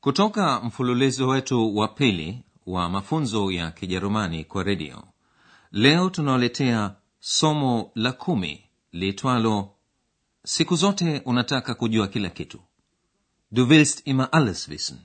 [0.00, 5.04] kutoka mfululizo wetu wa pili wa mafunzo ya kijerumani kwa redio
[5.72, 9.74] leo tunaoletea somo la kumi liitwalo
[10.44, 12.60] siku zote unataka kujua kila kitu.
[13.52, 14.98] Du willst immer alles wissen.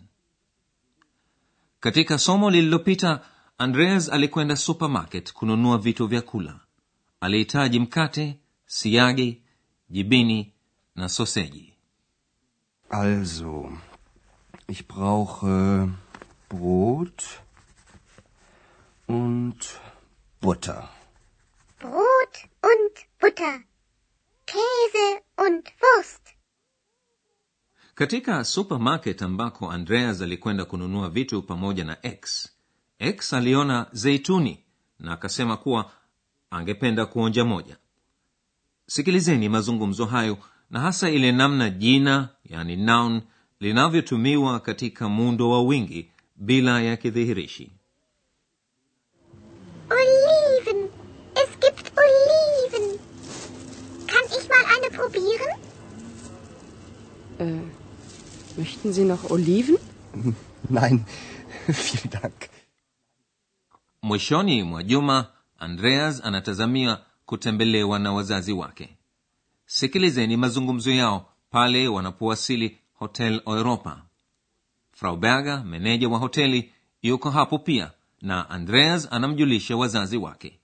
[1.79, 3.21] Katika somo lililopita
[3.57, 6.59] andreas alikwenda supermarket kununua vitu vya kula.
[7.21, 9.41] Alihitaji mkate siagi
[9.89, 10.53] jibini
[10.95, 11.73] na soseji.
[12.89, 13.71] Also,
[14.67, 15.89] ich brauche
[16.49, 17.23] Brot
[19.07, 19.79] und
[20.41, 20.89] Butter.
[21.79, 23.59] Brot und Butter,
[24.45, 26.21] Käse und Wurst.
[27.95, 32.49] katika supermarket ambako andreas alikwenda kununua vitu pamoja na x
[32.99, 34.63] x aliona zeituni
[34.99, 35.91] na akasema kuwa
[36.49, 37.77] angependa kuonja moja
[38.87, 40.37] sikilizeni mazungumzo hayo
[40.69, 43.21] na hasa ile namna jina yani noun
[43.65, 47.71] linavyotumiwa katika muundo wa wingi bila ya kidhihirishi
[49.89, 50.89] Oliven.
[51.35, 52.99] Es gibt Oliven.
[54.07, 55.59] Kann ich mal eine probieren?
[58.57, 59.77] Möchten Sie noch Oliven?
[60.69, 61.05] Nein,
[61.67, 62.49] vielen Dank.
[64.01, 65.27] mwishoni mwa juma
[65.59, 68.97] andreas anatazamia kutembelewa na wazazi wake
[69.65, 74.01] sikilizeni mazungumzo yao pale wanapowasili hotel europa
[74.91, 80.59] frau berger meneja wa hoteli yuko hapo pia na andreas anamjulisha wazazi wake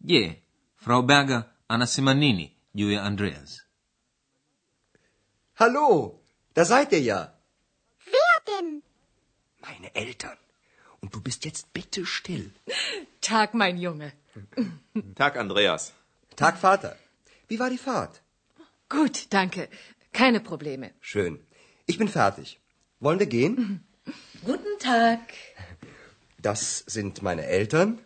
[0.00, 0.42] je
[0.76, 3.64] frau berger anasema nini juu ya andreas
[5.56, 6.20] Hallo,
[6.54, 7.32] da seid ihr ja.
[8.14, 8.82] Wer denn?
[9.60, 10.36] Meine Eltern.
[11.00, 12.50] Und du bist jetzt bitte still.
[13.20, 14.12] Tag, mein Junge.
[15.14, 15.92] Tag, Andreas.
[16.34, 16.96] Tag, Vater.
[17.48, 18.20] Wie war die Fahrt?
[18.88, 19.68] Gut, danke.
[20.12, 20.90] Keine Probleme.
[21.00, 21.38] Schön.
[21.86, 22.58] Ich bin fertig.
[23.00, 23.84] Wollen wir gehen?
[24.44, 25.20] Guten Tag.
[26.38, 27.98] Das sind meine Eltern.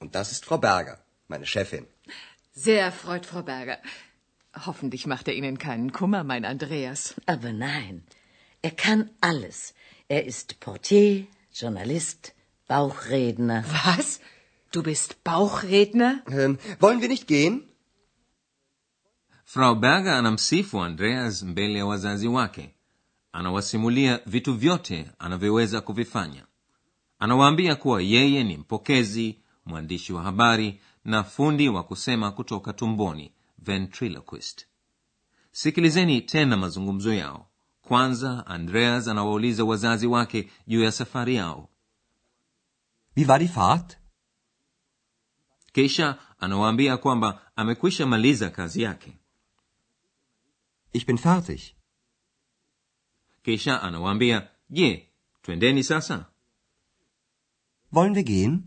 [0.00, 1.86] Und das ist Frau Berger, meine Chefin.
[2.52, 3.78] Sehr erfreut, Frau Berger.
[4.66, 7.14] Hoffentlich macht er Ihnen keinen Kummer, mein Andreas.
[7.26, 8.04] Aber nein,
[8.62, 9.74] er kann alles.
[10.08, 12.34] Er ist Portier, Journalist,
[12.68, 13.64] Bauchredner.
[13.84, 14.20] Was?
[14.70, 16.22] Du bist Bauchredner?
[16.30, 17.68] Ähm, wollen wir nicht gehen?
[19.54, 22.73] frau berger anamsifu andreas mbele wazazi wake
[23.34, 26.46] anawasimulia vitu vyote anavyoweza kuvifanya.
[27.18, 34.66] Anawaambia kuwa yeye ni mpokezi mwandishi wa habari na fundi wa kusema kutoka tumboni ventriloquist.
[35.52, 37.48] Sikilizeni tena mazungumzo yao.
[37.82, 41.68] Kwanza andreas anawauliza wazazi wake juu ya safari yao.
[43.16, 43.98] Wie war die Fahrt?
[45.72, 49.18] kisha anawaambia kwamba amekwisha maliza kazi yake.
[50.92, 51.60] Ich bin fertig.
[53.44, 55.08] Kisha anawaambia je
[55.42, 56.26] twendeni sasa
[57.92, 58.62] Wollen wir gehen?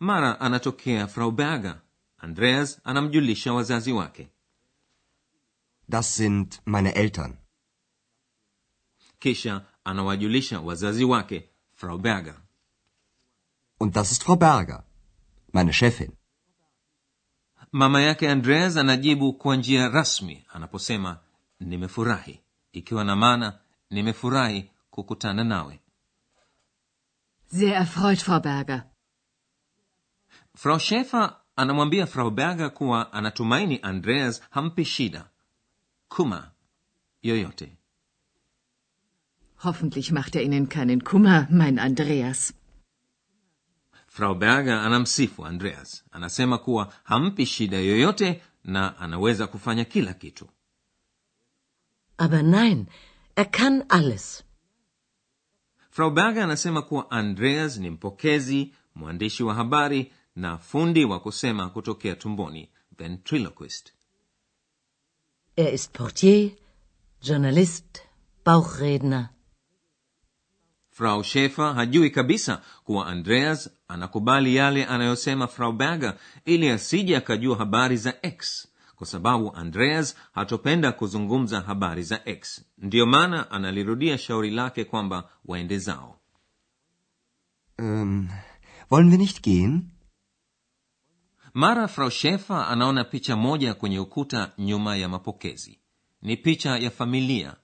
[0.00, 1.80] mara anatokea frau berger
[2.18, 4.28] andreas anamjulisha wazazi wake
[5.88, 7.36] Das sind meine Eltern.
[9.18, 12.40] kisha anawajulisha wazazi wake frau berger
[13.80, 14.84] Und das ist Frau Berger,
[15.52, 16.12] meine Chefin.
[17.72, 21.20] mama yake andreas anajibu kwa njia rasmi anaposema
[21.60, 22.40] nimefurahi
[22.74, 23.58] ikiwa na maana
[23.90, 25.80] nimefurahi kukutana nawe.
[27.46, 28.82] Sehr erfreut, Frau Berger.
[30.56, 35.28] frau shefer anamwambia frau berger kuwa anatumaini andreas hampi shida.
[36.08, 36.50] Kuma
[37.22, 37.76] yoyote.
[39.64, 42.52] Hoffentlich macht er Ihnen keinen Kummer, mein Andreas.
[44.08, 46.04] frau berger anamsifu andreas.
[46.10, 50.48] Anasema kuwa hampi shida yoyote na anaweza kufanya kila kitu
[52.16, 52.86] Aber nein,
[53.36, 54.44] er kann alles.
[55.90, 62.16] frau berger anasema kuwa andreas ni mpokezi mwandishi wa habari na fundi wa kusema kutokea
[62.16, 63.92] tumboni ventriloquist
[65.56, 66.50] Er ist Portier,
[67.22, 68.02] Journalist,
[68.44, 69.28] Bauchredner.
[70.90, 77.96] frau shefer hajui kabisa kuwa andreas anakubali yale anayosema frau berger ili asije akajua habari
[77.96, 82.64] za x kwa sababu andreas hatopenda kuzungumza habari za x.
[82.78, 86.18] Ndiyo maana analirudia shauri lake kwamba waende zao.
[87.78, 88.28] Um,
[88.90, 89.82] wollen wir nicht gehen?
[91.54, 95.78] mara frau shefa anaona picha moja kwenye ukuta nyuma ya mapokezi.
[96.22, 97.54] Ni picha ya familia.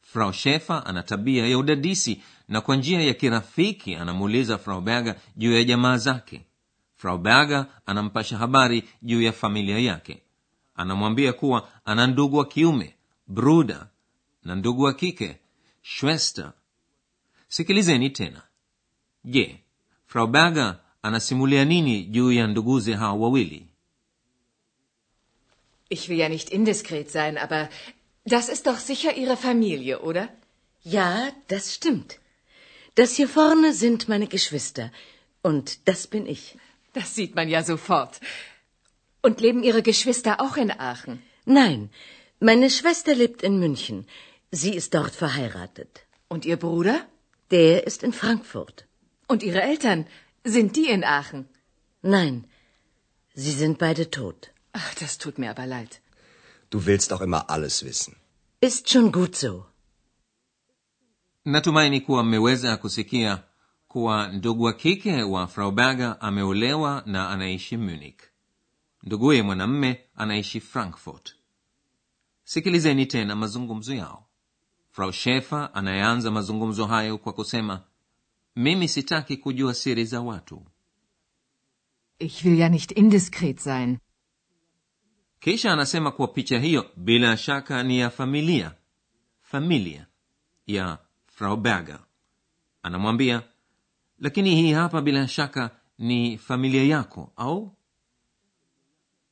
[0.00, 5.52] Frau shefa ana tabia ya udadisi na kwa njia ya kirafiki anamuuliza frau berger juu
[5.52, 6.46] ya jamaa zake.
[6.96, 10.22] Frau berger anampasha habari juu ya familia yake
[10.76, 12.94] anamwambia kuwa ana ndugu wa kiume
[13.26, 13.88] bruda
[14.44, 15.38] na ndugu wa kike
[15.82, 16.52] schwester
[17.48, 18.42] sikilizeni tena
[19.24, 19.60] je
[20.06, 23.66] frau berger anasimulia nini juu ya nduguze hao wawili
[25.88, 27.68] Ich will ja nicht indiskret sein, aber
[28.24, 30.28] das ist doch sicher Ihre Familie, oder?
[30.82, 32.18] Ja, das stimmt.
[32.96, 34.90] Das hier vorne sind meine Geschwister.
[35.42, 36.56] Und das bin ich.
[36.92, 38.20] Das sieht man ja sofort.
[39.22, 41.22] Und leben Ihre Geschwister auch in Aachen?
[41.44, 41.90] Nein,
[42.40, 44.06] meine Schwester lebt in München.
[44.50, 46.06] Sie ist dort verheiratet.
[46.28, 47.06] Und Ihr Bruder?
[47.50, 48.84] Der ist in Frankfurt.
[49.28, 50.06] Und Ihre Eltern?
[50.44, 51.48] Sind die in Aachen?
[52.02, 52.44] Nein,
[53.34, 54.50] sie sind beide tot.
[54.72, 56.00] Ach, das tut mir aber leid.
[56.70, 58.16] Du willst auch immer alles wissen.
[58.60, 59.64] Ist schon gut so.
[61.44, 63.42] natumaini kuwa mmeweza kusikia
[63.88, 68.20] kuwa ndugu wa kike wa frau berger ameolewa na anaishi munich
[69.06, 71.34] nduguye mwanamme anaishi frankfurt.
[72.44, 74.26] Sikilizeni tena mazungumzo yao.
[74.90, 77.82] Frau shefer anayeanza mazungumzo hayo kwa kusema
[78.56, 80.66] mimi sitaki kujua siri za watu.
[82.18, 83.98] Ich will ja nicht indiskret sein.
[85.40, 88.74] kisha anasema kuwa picha hiyo bila shaka ni ya familia.
[89.42, 90.06] Familia
[90.66, 92.00] ya frau berger.
[92.82, 93.42] Anamwambia
[94.18, 97.75] lakini hii hapa bila shaka ni familia yako au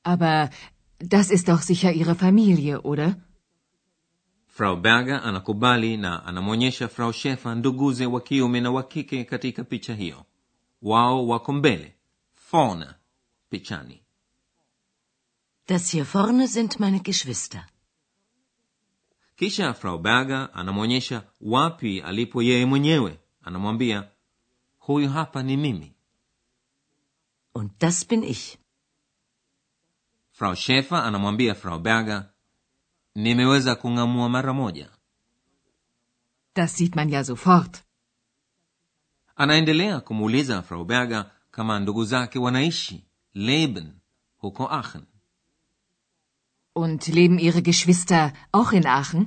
[0.04, 0.50] Aber
[0.98, 3.16] das ist doch sicher Ihre Familie, oder?
[4.46, 9.94] frau berger anakubali na anamwonyesha frau shefa nduguze wa kiume na wa kike katika picha
[9.94, 10.24] hiyo
[10.82, 11.94] wao wako mbele
[12.52, 12.86] vorne
[13.50, 14.00] pichani
[15.66, 17.66] Das hier vorne sind meine Geschwister.
[19.36, 24.08] kisha frau berger anamwonyesha wapi alipo yeye mwenyewe anamwambia
[24.78, 25.92] huyu hapa ni mimi
[27.54, 28.58] Und das bin ich.
[30.38, 32.24] Frau shefer anamwambia frau berger
[33.14, 34.88] nimeweza kung'amua mara moja
[36.54, 37.82] Das sieht man ja sofort.
[39.36, 43.04] anaendelea kumuuliza frau berger kama ndugu zake wanaishi
[43.34, 43.92] leben
[44.38, 45.02] huko aachen
[46.76, 49.26] Und leben Ihre Geschwister auch in Aachen?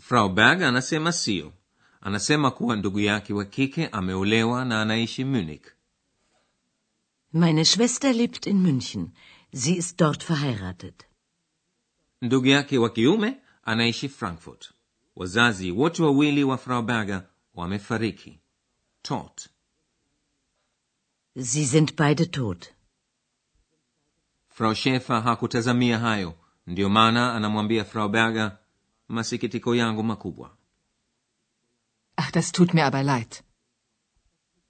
[0.00, 1.52] frau berger anasema sio
[2.00, 5.62] anasema kuwa ndugu yake wa kike ameolewa na anaishi munich
[7.34, 9.08] Meine Schwester lebt in München.
[9.54, 11.06] Sie ist dort verheiratet.
[12.22, 14.72] ndugu yake wa kiume anaishi frankfurt
[15.16, 18.40] wazazi wote wawili wa frau berger wamefariki
[19.02, 19.48] tot
[21.36, 22.72] Sie sind beide tot.
[24.48, 26.34] frau Schäfer hakutazamia hayo
[26.66, 28.58] ndiyo maana anamwambia frau berger
[29.08, 30.56] masikitiko yangu makubwa
[32.16, 33.42] Ach, das tut mir aber leid.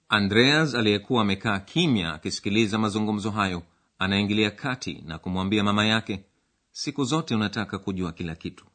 [0.09, 3.63] andreas aliyekuwa amekaa kimya akisikiliza mazungumzo hayo
[3.99, 6.25] anaingilia kati na kumwambia mama yake
[6.71, 8.65] siku zote unataka kujua kila kitu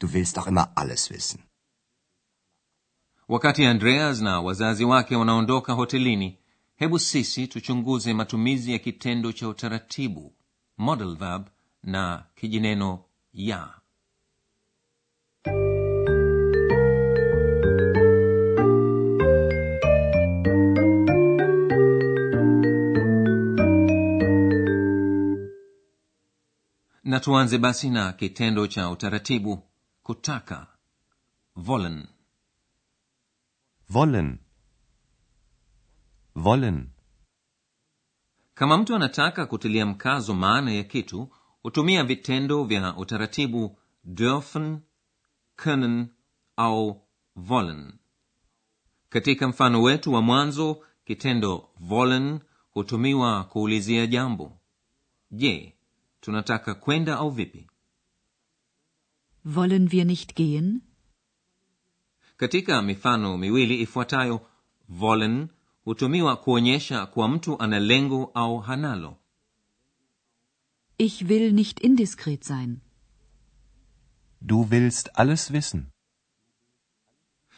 [0.00, 1.40] Du willst doch immer alles wissen.
[3.28, 6.38] wakati andreas na wazazi wake wanaondoka hotelini
[6.76, 10.34] hebu sisi tuchunguze matumizi ya kitendo cha utaratibu
[10.76, 11.46] model verb
[11.82, 13.79] na kijineno ya
[27.10, 29.62] na tuanze basi na kitendo cha utaratibu.
[30.02, 30.66] Kutaka.
[31.66, 32.06] Wollen.
[33.94, 34.38] Wollen.
[36.34, 36.88] Wollen.
[38.54, 41.28] kama mtu anataka kutilia mkazo maana ya kitu
[41.62, 43.76] hutumia vitendo vya utaratibu.
[44.04, 44.78] Dürfen
[45.56, 46.06] können
[46.56, 47.02] au
[47.48, 47.92] wollen.
[49.08, 52.40] Katika mfano wetu wa mwanzo kitendo wollen
[52.70, 54.58] hutumiwa kuulizia jambo.
[55.30, 55.79] Je
[56.20, 57.66] tunataka kwenda au vipi
[59.44, 60.80] Wollen wir nicht gehen?
[62.36, 64.46] katika mifano miwili ifuatayo
[64.88, 65.48] wollen
[65.84, 69.16] hutumiwa kuonyesha kuwa mtu ana lengo au hanalo
[70.98, 72.78] Ich will nicht indiskret sein.
[74.40, 75.84] Du willst alles wissen.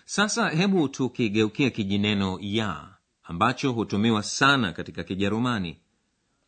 [0.05, 5.81] sasa hebu tukigeukia kijineno ya ambacho hutumiwa sana katika kijerumani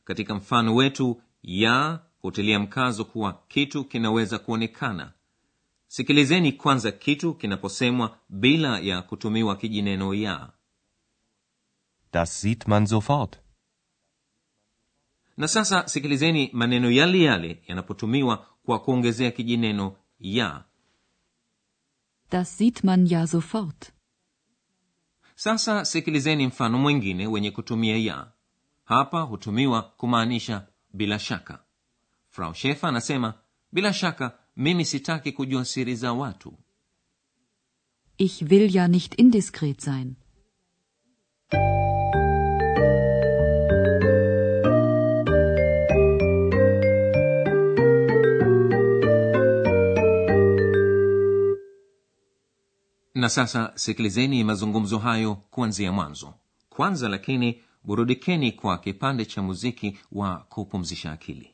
[0.04, 5.12] katika mfano wetu ya hutilia mkazo kuwa kitu kinaweza kuonekana
[5.86, 10.52] sikilizeni kwanza kitu kinaposemwa bila ya kutumiwa kijineno ya
[12.12, 13.38] Das sieht man sofort.
[15.36, 20.64] na sasa sikilizeni maneno yale yale yanapotumiwa kwa kuongezea kijineno ya
[22.30, 23.92] Das sieht man ja sofort.
[25.34, 28.32] sasa sikilizeni mfano mwingine wenye kutumia ya
[28.84, 31.58] hapa hutumiwa kumaanisha bila shaka.
[32.30, 33.34] Frau shefa anasema
[33.72, 36.52] bila shaka mimi sitaki kujua siri za watu.
[38.18, 40.14] Ich will ja nicht indiskret sein.
[53.14, 56.34] na sasa sikilizeni mazungumzo hayo kuanzia mwanzo.
[56.68, 61.53] Kwanza lakini burudikeni kwa kipande cha muziki wa kupumzisha akili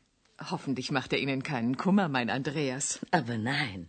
[0.49, 2.99] Hoffentlich macht er Ihnen keinen Kummer, mein Andreas.
[3.11, 3.87] Aber nein,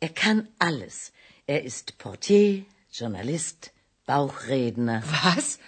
[0.00, 1.12] er kann alles.
[1.46, 3.72] Er ist Portier, Journalist,
[4.06, 5.02] Bauchredner.
[5.22, 5.58] Was?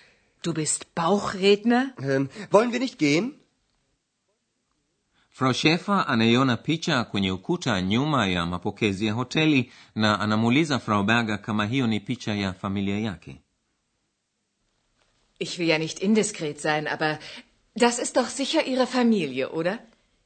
[0.42, 1.92] Du bist Bauchredner?
[2.02, 3.34] Ähm, wollen wir nicht gehen?
[5.38, 11.42] frau shefa anaiona picha kwenye ukuta nyuma ya mapokezi ya hoteli na anamuuliza frau berger
[11.42, 13.36] kama hiyo ni picha ya familia yake
[15.38, 17.18] Ich will ja nicht indiskret sein, aber
[17.74, 19.78] das ist doch sicher Ihre Familie, oder?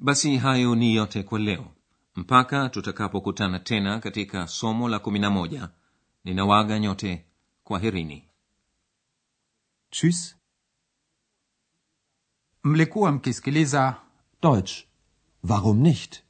[0.00, 1.66] Basi hayo ni yote kwa leo
[2.16, 5.68] mpaka tutakapokutana tena katika somo la kumi na moja
[6.24, 7.24] ninawaga nyote
[7.64, 8.24] kwaherini
[9.90, 10.36] Tschüss.
[12.64, 13.96] mlikuwa mkisikiliza
[14.42, 14.84] Deutsch.
[15.48, 16.22] Warum nicht?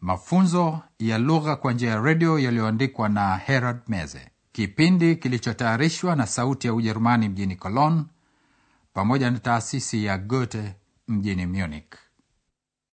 [0.00, 6.66] mafunzo ya lugha kwa njia ya redio yaliyoandikwa na herald meze kipindi kilichotayarishwa na sauti
[6.66, 8.04] ya ujerumani mjini cologne
[8.92, 10.74] pamoja na taasisi ya goethe
[11.08, 11.94] mjini munich